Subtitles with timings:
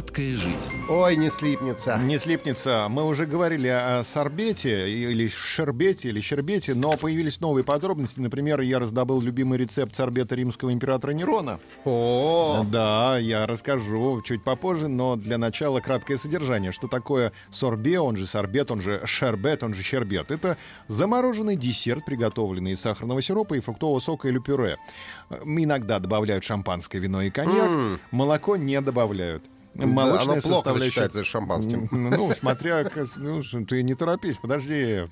[0.00, 0.86] Сладкая жизнь.
[0.88, 1.98] Ой, не слипнется.
[1.98, 2.86] Не слипнется.
[2.88, 8.18] Мы уже говорили о сорбете или шербете или щербете, но появились новые подробности.
[8.18, 11.60] Например, я раздобыл любимый рецепт сорбета римского императора Нерона.
[11.84, 16.72] О, Да, я расскажу чуть попозже, но для начала краткое содержание.
[16.72, 20.30] Что такое сорбе, он же сорбет, он же шербет, он же щербет?
[20.30, 20.56] Это
[20.88, 24.78] замороженный десерт, приготовленный из сахарного сиропа и фруктового сока или пюре.
[25.44, 29.44] Иногда добавляют шампанское вино и коньяк, молоко не добавляют.
[29.80, 31.88] Да, Молочная оно плохо сочетается с шампанским.
[31.90, 32.90] Ну, смотря...
[33.16, 35.04] ну, ты не торопись, подожди.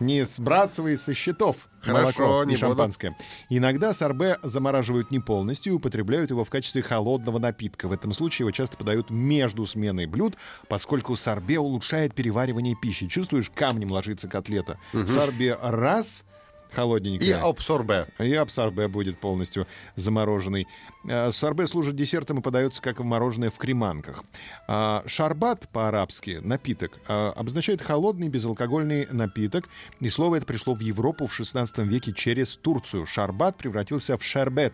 [0.00, 2.68] Не сбрасывай со счетов Хорошо, молоко не и буду.
[2.68, 3.16] шампанское.
[3.48, 7.88] Иногда сорбе замораживают не полностью и употребляют его в качестве холодного напитка.
[7.88, 10.36] В этом случае его часто подают между сменой блюд,
[10.68, 13.06] поскольку сорбе улучшает переваривание пищи.
[13.06, 14.78] Чувствуешь, камнем ложится котлета.
[15.06, 16.24] Сорбе раз,
[16.70, 17.42] И холодненькая.
[17.42, 18.06] абсорбе.
[18.18, 19.66] И абсорбе будет полностью
[19.96, 20.66] замороженный.
[21.08, 24.24] Э, Сорбе служит десертом и подается как мороженое в креманках.
[24.66, 29.68] А Шарбат по-арабски, напиток, а, обозначает холодный безалкогольный напиток.
[30.00, 33.06] И слово это пришло в Европу в 16 веке через Турцию.
[33.06, 34.72] Шарбат превратился в шербет.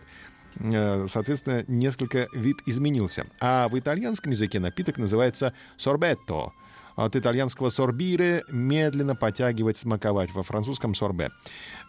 [0.59, 3.27] Э, Соответственно, несколько вид изменился.
[3.39, 6.51] А в итальянском языке напиток называется сорбетто.
[6.95, 10.33] От итальянского сорбире медленно потягивать, смаковать.
[10.33, 11.29] Во французском сорбе.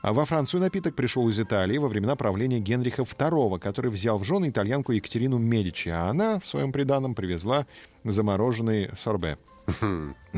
[0.03, 4.25] А Во Францию напиток пришел из Италии во времена правления Генриха II, который взял в
[4.25, 7.67] жены итальянку Екатерину Медичи, а она в своем приданом привезла
[8.05, 9.39] замороженный сорбе.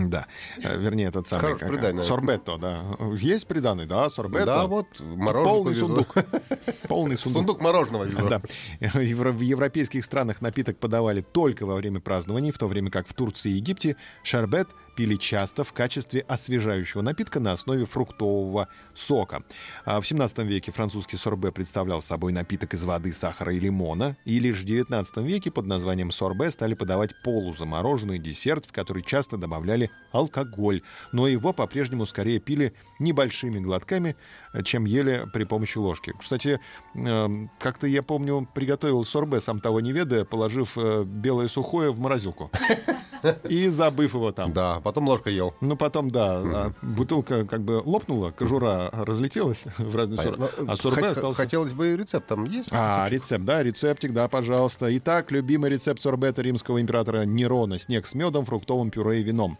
[0.06, 0.26] Да,
[0.62, 1.58] Э, вернее, этот самый...
[1.58, 2.04] Хорош как-.
[2.04, 2.78] Сорбетто, да.
[3.16, 4.46] Есть приданный, да, сорбетто.
[4.46, 5.88] Да, вот мороженое Полный повезло.
[5.88, 6.14] сундук.
[6.88, 7.38] Полный сундук.
[7.40, 8.28] Сундук мороженого везло.
[8.28, 8.40] Да.
[8.80, 13.50] В европейских странах напиток подавали только во время празднований, в то время как в Турции
[13.50, 19.42] и Египте шарбет пили часто в качестве освежающего напитка на основе фруктового сока.
[19.84, 24.38] А В 17 веке французский сорбе представлял собой напиток из воды, сахара и лимона, и
[24.38, 29.90] лишь в 19 веке под названием сорбе стали подавать полузамороженный десерт, в который часто добавляли
[30.12, 34.16] алкоголь, но его по-прежнему скорее пили небольшими глотками,
[34.64, 36.12] чем ели при помощи ложки.
[36.18, 36.60] Кстати,
[36.94, 41.98] эм, как-то я помню, приготовил сорбе, сам того не ведая, положив э, белое сухое в
[42.00, 42.50] морозилку
[43.48, 44.52] и забыв его там.
[44.52, 45.54] Да, потом ложкой ел.
[45.60, 50.76] Ну, потом, да, а бутылка как бы лопнула, кожура разлетелась в разные стороны, Ну, а
[50.76, 51.42] сорбе хот- остался...
[51.42, 52.68] Хотелось бы рецепт там есть?
[52.72, 54.96] А, рецепт, да, рецептик, да, пожалуйста.
[54.98, 57.78] Итак, любимый рецепт сорбета римского императора Нерона.
[57.78, 59.58] Снег с медом, фруктовым пюре и вином.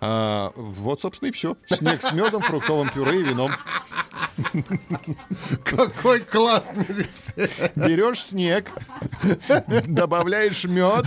[0.00, 1.56] А, вот, собственно, и все.
[1.70, 3.52] Снег с медом, фруктовым пюре и вином.
[5.64, 7.72] Какой классный рецепт.
[7.76, 8.70] Берешь снег,
[9.86, 11.06] добавляешь мед,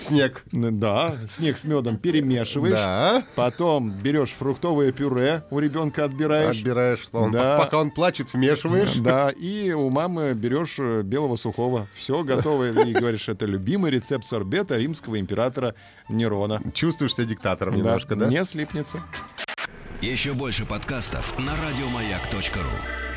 [0.00, 0.42] Снег.
[0.52, 3.22] да, снег с медом перемешиваешь, Да.
[3.36, 7.58] потом берешь фруктовое пюре, у ребенка отбираешь, Отбираешь, что он, Да.
[7.58, 8.94] пока он плачет, вмешиваешь.
[8.96, 11.86] Да, и у мамы берешь э, белого сухого.
[11.94, 12.70] Все готово.
[12.82, 15.74] И говоришь, это любимый рецепт сорбета римского императора
[16.08, 16.60] Нерона.
[16.74, 18.26] Чувствуешь себя диктатором немножко, да?
[18.26, 19.00] Не слипнется.
[20.00, 23.11] Еще больше подкастов на радиомаяк.ру.